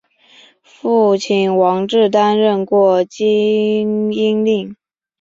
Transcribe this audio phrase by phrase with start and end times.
[0.63, 4.75] 父亲王志担任过济阴令。